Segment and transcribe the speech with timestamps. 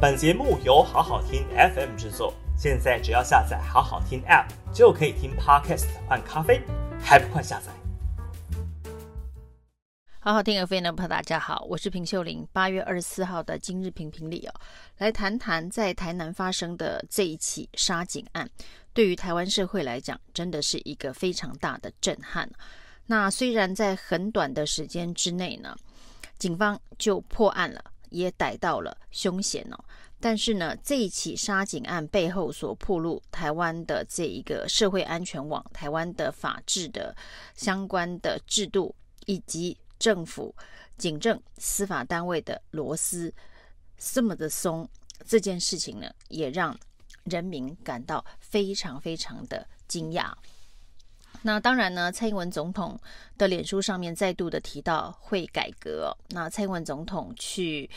[0.00, 6.62] 本节目由好好听 FM 制作，现在只要下载好好听 App 就可以听 Podcast 换咖啡，
[7.02, 7.72] 还不快下载？
[10.20, 12.46] 好好听 FM 的朋友，大家好，我是平秀玲。
[12.52, 14.54] 八月二十四号的今日评评理哦，
[14.98, 18.48] 来谈谈在台南发生的这一起杀警案，
[18.92, 22.48] 对于台湾社会来讲，真的是一个非常大的震撼。
[23.06, 25.74] 那虽然在很短的时间之内呢，
[26.38, 27.82] 警方就破案了。
[28.10, 29.84] 也逮到了凶嫌哦，
[30.20, 37.14] 但是呢，这一起杀警案背后所暴露台湾的这一个社会安全网、台湾的法治的
[37.54, 38.94] 相关的制度，
[39.26, 40.54] 以及政府、
[40.96, 43.32] 警政、司法单位的螺丝
[43.96, 44.88] 这么的松，
[45.26, 46.78] 这件事情呢，也让
[47.24, 50.32] 人民感到非常非常的惊讶。
[51.42, 52.98] 那当然呢，蔡英文总统
[53.36, 56.16] 的脸书上面再度的提到会改革。
[56.30, 57.88] 那蔡英文总统去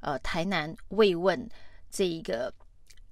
[0.00, 1.48] 呃台南慰问
[1.90, 2.52] 这一个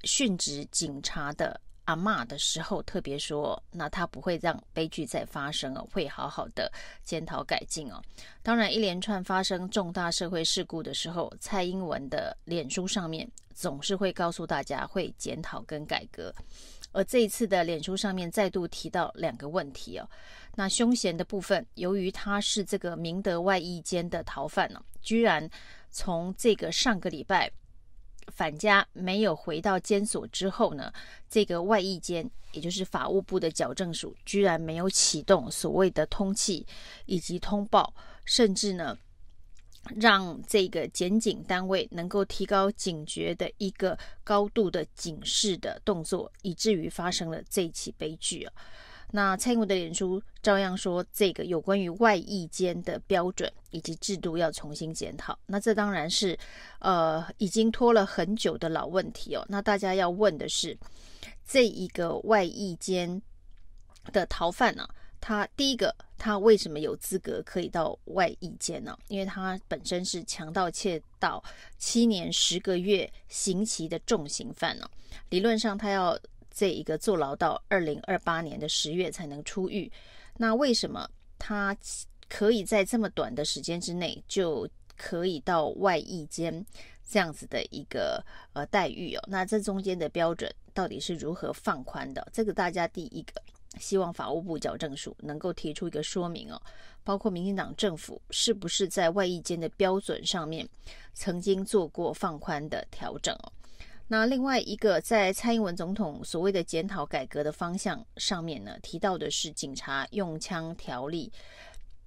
[0.02, 6.70] 殉职警察的阿嬷的时候，特别说，那他不会让悲剧再发生哦，会好好的
[7.02, 8.02] 检讨改进哦。
[8.43, 16.30] 当然，一连串发生重大社会事故的时候，蔡英文的脸书上面总是会告诉大家会检讨跟改革。
[16.99, 20.10] 而这一次的脸书上面再度提到两个问题哦，
[20.57, 25.49] 那凶嫌的部分，由于他是这个明德外役监的逃犯呢，居然
[25.93, 27.49] 从这个上个礼拜
[28.32, 30.93] 返家没有回到监所之后呢，
[31.30, 36.66] 这个外役监也就是法务部的矫正署，居然没有启动所谓的通气
[37.07, 38.99] 以及通报，甚至呢。
[39.97, 48.53] 让这个检警单位能够提高警觉的一个高度的警示的动作，以至于发生了这起悲剧啊。
[49.11, 55.39] 那蔡英文的脸书照样说，这个有关于外役监的标准以及制度要重新检讨。
[55.47, 56.39] 那这当然是
[56.81, 59.43] 呃已经拖了很久的老问题哦。
[59.49, 60.77] 那大家要问的是，
[61.47, 63.23] 这一个外役监
[64.12, 64.87] 的逃犯呢、
[65.20, 68.96] 他第一个，他为什么有资格可以到外役监呢？
[69.08, 71.42] 因为他本身是强盗窃盗
[71.76, 74.88] 七年十个月刑期的重刑犯呢。
[75.30, 76.18] 理论上，他要
[76.50, 79.90] 这一个坐牢到二零二八年的十月才能出狱。
[80.36, 81.08] 那为什么
[81.38, 81.76] 他
[82.28, 86.64] 可以在这么短的时间之内就可以到外役监
[87.08, 89.24] 这样子的一个呃待遇哦？
[89.26, 92.26] 那这中间的标准到底是如何放宽的？
[92.32, 93.42] 这个大家第一个。
[93.78, 96.60] 希望法务部矫正署能够提出一个说明哦，
[97.04, 100.68] 包括民进党政府是不是在外役间的标准上面
[101.12, 103.52] 曾经做过放宽的调整哦？
[104.10, 111.30] 那另外一个，在蔡英文总统所谓的检讨改革的方向上面呢，提到的是警察用枪条例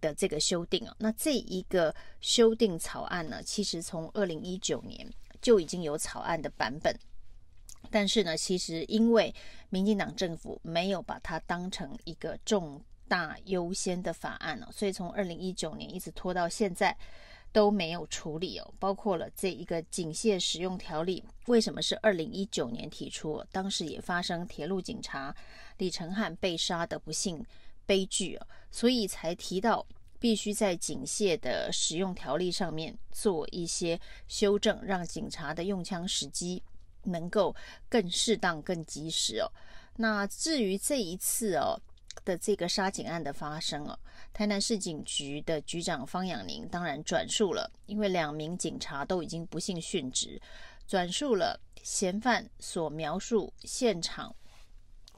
[0.02, 0.96] 的这个修订哦。
[0.98, 5.08] 那这一个修订草案呢，其实从二零一九年
[5.44, 6.92] 就已经有草案的版本。
[7.92, 9.34] 但是呢，其实因为
[9.70, 16.98] 民进党政府没有把它当成一个重大优先的法案哦，所以从二零一九年一直拖到现在
[17.52, 18.74] 都没有处理哦。
[18.80, 23.44] 包括了这一个警械使用条例，为什么是二零一九年提出？
[23.52, 25.36] 当时也发生铁路警察
[25.78, 27.46] 李承翰被杀的不幸
[27.86, 29.86] 悲剧哦，所以才提到
[30.18, 36.64] 必须在警械的使用条例上面做一些修正，让警察的用枪时机。
[37.04, 37.56] 能够
[37.90, 39.52] 更适当、更及时哦。
[39.98, 41.80] 那至于这一次哦
[42.24, 43.98] 的这个杀警案的发生哦，
[44.34, 50.42] 台南市警局的局长方养宁当然转述了，因为两名警察都已经不幸殉职，
[50.88, 54.34] 转述了嫌犯所描述现场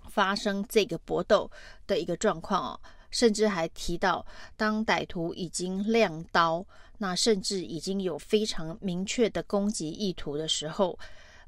[0.09, 1.49] 发生这个搏斗
[1.87, 2.79] 的一个状况哦，
[3.11, 4.25] 甚至还提到
[4.57, 6.65] 当歹徒已经亮刀，
[6.97, 10.97] 那甚至已经有非常明确的攻击意图的时候。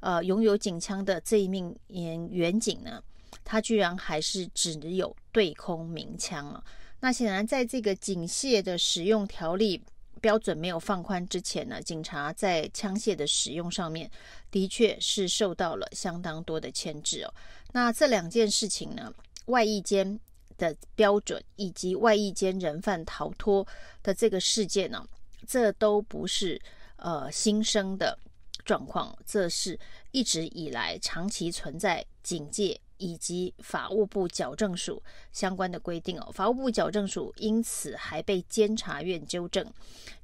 [0.06, 3.02] 呃，拥有警枪的这一名员警呢，
[3.44, 6.64] 他居然还是只有对空鸣枪啊。
[7.00, 9.82] 那显然，在这个警械的使用条例
[10.22, 14.08] 标准没有放宽之前呢，警察在枪械的使用上面
[14.52, 17.34] 的确是受到了相当多的牵制哦。
[17.72, 19.12] 那这两件事情呢，
[19.48, 20.20] 外役间
[20.56, 23.66] 的标准以及外役间人犯逃脱
[24.04, 25.04] 的这个事件呢，
[25.48, 26.62] 这都不是
[26.98, 28.16] 呃新生的。
[28.66, 29.80] 状况，这是
[30.12, 35.02] 一直以来长期存在警戒以及法务部矫正署
[35.32, 36.32] 相关的规定哦。
[36.34, 39.72] 法务部矫正署因此还被监察院纠正，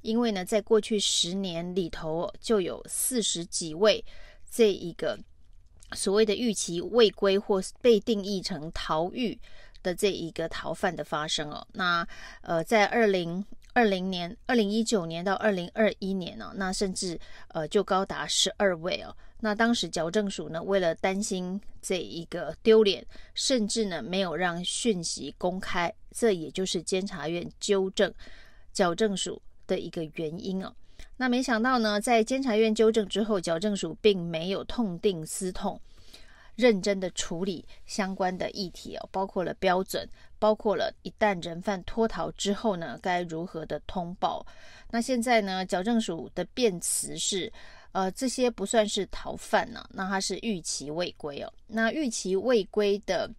[0.00, 4.04] 因为呢，在过去十年里头就有四十几位
[4.50, 5.18] 这一个
[5.92, 9.38] 所谓的逾期未归或被定义成逃狱
[9.82, 11.66] 的这一个逃犯的发生哦。
[11.72, 12.06] 那
[12.42, 13.44] 呃，在二零
[13.74, 17.18] 二零年、二零一九年到二零二一年呢、哦，那甚至
[17.48, 19.14] 呃就高达十二位哦。
[19.40, 28.12] 那当时矫正署呢，为了担心这一个丢脸，甚至呢没有让讯息公开，这也就是监察院纠正
[28.72, 30.72] 矫正署的一个原因哦。
[31.16, 35.80] 那没想到呢，在监察院纠正之后，矫正署并没有痛定思痛，
[36.56, 40.08] 认真的处理相关的议题哦，包括了标准，
[40.38, 44.46] 包括了一旦人犯脱逃之后呢，该如何的通报。
[44.90, 47.52] 那现在呢，矫正署的辩词是。
[47.92, 51.52] 呃，这些不算是逃犯呢、啊，那他是逾期未归哦。
[51.66, 53.30] 那逾期未归的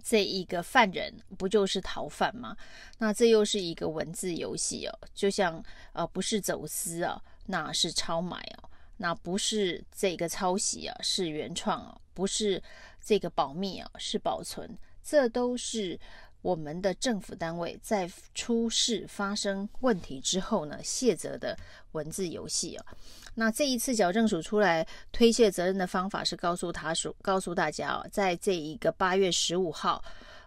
[0.00, 2.56] 这一个犯人，不就是逃犯吗？
[2.98, 5.60] 那这又是一个文字游戏哦，就像
[5.92, 8.67] 呃，不是走私啊，那是超买哦，
[8.98, 12.62] 那不是这个抄袭啊，是原创啊，不是
[13.02, 15.98] 这个保密啊，是保存，这都是。
[16.40, 21.58] 我们的政府单位在出事发生问题之后呢，卸责的
[21.92, 22.86] 文字游戏啊。
[23.34, 30.02] 那这一次矫正署出来推卸责任的方法是告诉他说，告诉大家啊，在这一个八月十五号，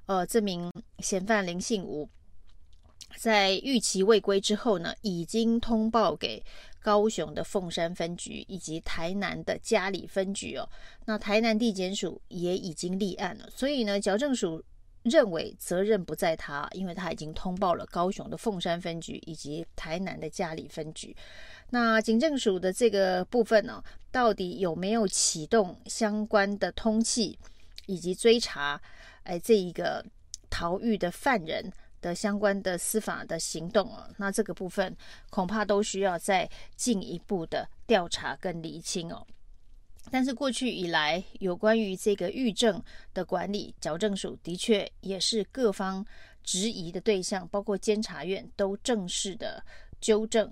[0.06, 2.10] 呃，这名嫌犯林信武
[3.18, 6.44] 在逾期未归之后呢，已经通报给
[6.80, 10.68] 高雄的凤山分局以及台南的嘉里分局哦。
[11.06, 14.64] 那台南地检署也已经立案了，所以呢，矫正署。
[15.04, 21.18] 认为责任不在他，因为他已经通报了高雄的凤山分局以及台南的嘉里分局。
[21.72, 27.36] 那警政署的这个部分呢，到底有没有启动相关的通气
[27.88, 28.80] 以及追查？
[29.24, 30.06] 哎，这一个
[30.52, 34.96] 逃狱的犯人的相关的司法的行动哦，那这个部分
[35.30, 39.26] 恐怕都需要再进一步的调查跟厘清哦。
[40.10, 42.84] 但是过去以来，有关于这个狱政
[43.14, 46.04] 的管理，矫正署的确也是各方
[46.44, 49.64] 质疑的对象，包括监察院都正式的
[50.02, 50.52] 纠正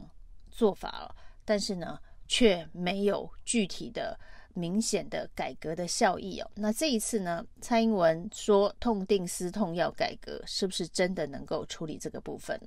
[0.52, 1.16] 做法了。
[1.44, 4.18] 但是呢，却没有具体的、
[4.54, 6.52] 明显的改革的效益哦。
[6.56, 12.60] 那这一次呢，蔡英文说痛定思痛要改革，是不是真的能够处理这个部分？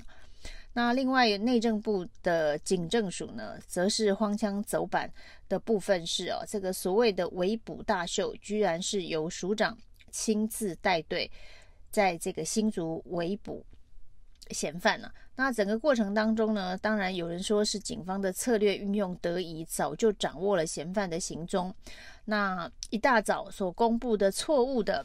[0.75, 5.13] 那另外内政部的警政署呢，则是荒腔走板
[5.47, 9.77] 的部分是哦，这个所谓的围捕大秀，居然是由署长
[10.11, 11.31] 亲自带队，
[11.91, 13.63] 在这个新竹围捕
[14.53, 15.15] 嫌犯呢、啊。
[15.35, 21.75] 那整个过程当中呢，当然有人说是警方的策略运用得宜，早就掌握了嫌犯的行踪。
[22.25, 25.05] 那一大早所公布的错误的。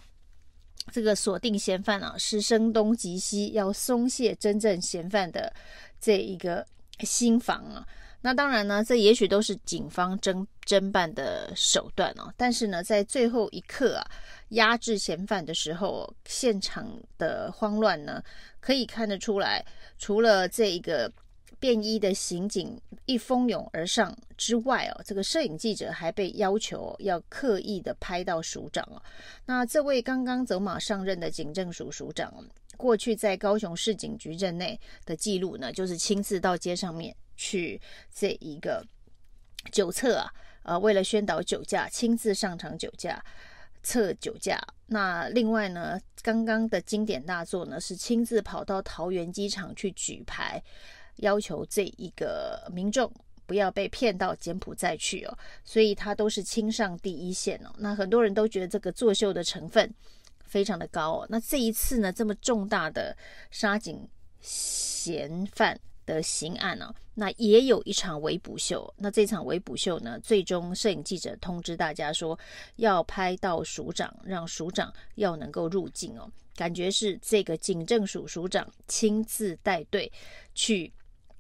[0.89, 5.53] 这个锁定嫌犯啊，是声东击西，要松懈真正嫌犯的
[5.99, 6.65] 这一个
[6.99, 7.85] 心房啊。
[8.21, 12.33] 那当然呢，这也许都是警方侦侦办的手段哦。
[12.35, 14.05] 但是呢，在最后一刻啊，
[14.49, 16.87] 压制嫌犯的时候，现场
[17.17, 18.23] 的慌乱呢，
[18.59, 19.65] 可以看得出来。
[19.97, 21.11] 除了这一个。
[21.59, 29.01] 便衣的刑警一蜂拥而上之外哦，这个摄影记者还被要求要刻意的拍到署长哦。
[29.43, 32.31] 那这位刚刚走马上任的警政署署长，
[32.77, 37.79] 过去在高雄市警局任内的记录呢，就是亲自到街上面去
[38.13, 38.85] 这一个
[39.71, 43.23] 酒测啊，呃，为了宣导酒驾，亲自上场酒驾
[43.81, 44.59] 测酒驾。
[44.87, 50.61] 那另外呢，刚刚的经典大作呢，是亲自跑到桃园机场去举牌。
[51.17, 53.11] 要求这一个民众
[53.47, 57.73] 不要被骗到柬埔寨去哦，所以他都是亲上第一线哦。
[57.79, 59.91] 那很多人都觉得这个作秀的成分
[60.45, 61.27] 非常的高哦。
[61.27, 63.17] 那这一次呢，这么重大的
[63.49, 64.07] 杀警
[64.41, 68.92] 嫌犯的刑案呢，那也有一场围捕秀。
[68.97, 72.37] 那这场围捕秀呢，最终摄影记者通知大家说
[72.78, 76.28] 要拍到署长，让署长要能够入境哦。
[76.56, 80.11] 感觉是这个警政署署长亲自带队
[80.56, 80.92] 去。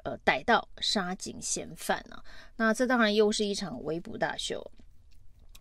[0.03, 2.23] 呃，逮到杀警嫌犯啊，
[2.55, 4.65] 那这当然又是一场围捕大秀。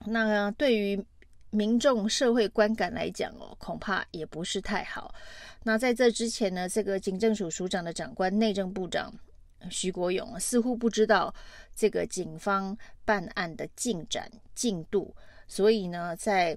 [0.04, 1.04] 那对于
[1.56, 5.14] 民众社会观感来讲哦，恐怕也不是太好。
[5.62, 9.12] 那在这之前呢，这个警政署署长的长官内政部长
[9.70, 11.34] 徐国勇似乎不知道
[11.74, 15.14] 这个警方办案的进展进度，
[15.48, 16.56] 所以呢，在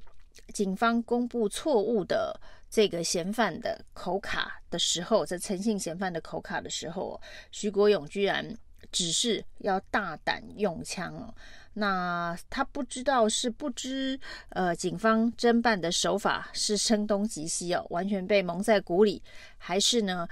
[0.54, 2.40] 警方公布错误的。
[2.72, 7.20] 这个嫌犯的口卡的时候，在陈姓嫌犯的口卡的时候，
[7.52, 8.48] 徐国勇居然
[8.92, 11.34] 只是要大胆用枪哦。
[11.74, 14.20] 那他不知道是不知
[14.50, 19.22] 呃警方侦办的手法是声东击西哦，完全被蒙在鼓里，
[19.58, 20.28] 还是呢，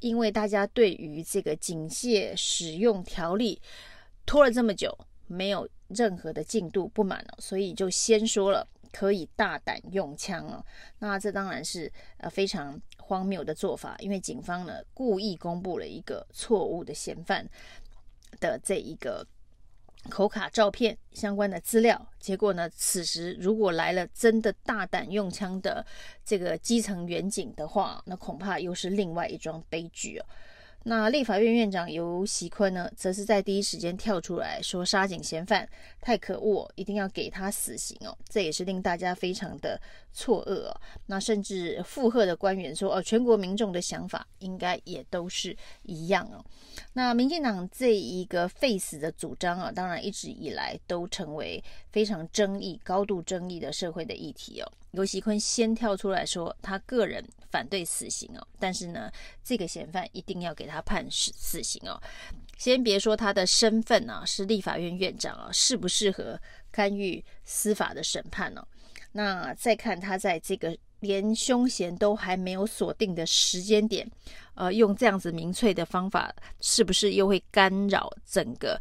[0.00, 3.60] 因为大家对于这个警械使用条例
[4.26, 4.96] 拖了这么久
[5.26, 10.64] 没有任何的进度不满了，所以就先说了可以大胆用枪哦。
[10.98, 17.48] 那这当然是呃非常荒谬的做法，因为警方呢故意公布了一个错误的嫌犯
[18.40, 19.26] 的这一个
[20.08, 25.84] 口卡照片相关的资料，结果呢，此时如果来了真的大胆用枪的
[26.24, 30.24] 这个基层远景的话，那恐怕又是另外一桩悲剧哦。
[30.88, 35.68] 那立法院院长游锡堃呢，则是在第一时间跳出来说，杀警嫌犯
[36.00, 38.16] 太可恶，一定要给他死刑哦。
[38.26, 39.78] 这也是令大家非常的
[40.14, 40.80] 错愕哦。
[41.04, 46.42] 那甚至附和的官员说，哦，全国民众的想法应该也都是一样哦。
[46.94, 54.72] 那民进党这一个废死的主张啊，当然一直以来都成为非常争议、高度争议的社会的议题哦。
[54.92, 59.10] 游锡堃先跳出来说，他个人反对死刑哦，但是呢，
[59.42, 62.00] 这个嫌犯一定要给他判死死刑哦。
[62.56, 66.40] 先别说他的身份啊，是立法院院长啊，适不适合
[66.70, 68.66] 干预司法的审判呢？
[69.12, 74.10] 那再看他在这个连凶嫌都还没有锁定的时间点，
[74.54, 78.80] 呃，用这样子民粹的方法，是不是又会干扰整个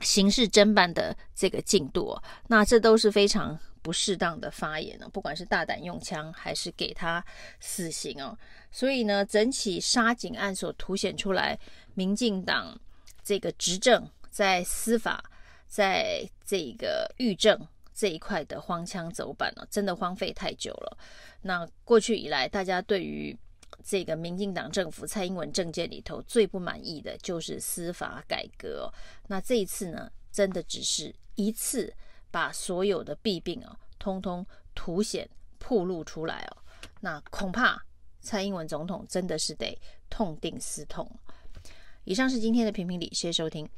[0.00, 2.16] 刑事侦办的这个进度？
[2.48, 3.58] 那这都是非常。
[3.84, 7.22] 不适当的发言呢，不管是大胆用枪还是给他
[7.60, 8.34] 死刑哦，
[8.72, 11.58] 所以呢，整起杀警案所凸显出来，
[11.92, 12.80] 民进党
[13.22, 15.22] 这个执政在司法，
[15.68, 17.60] 在这个狱政
[17.92, 20.96] 这一块的荒腔走板了，真的荒废太久了。
[21.42, 23.38] 那过去以来，大家对于
[23.84, 28.88] 这个民进党政府蔡英文政见里头最不满意的就是司法改革哦。
[29.26, 31.92] 那这一次呢，真的只是一次。
[32.34, 36.56] 把所有的弊病啊，通通凸显、暴露出来哦。
[36.98, 37.80] 那恐怕
[38.20, 41.08] 蔡英文总统真的是得痛定思痛。
[42.02, 43.68] 以上是今天的评评理，谢谢收听。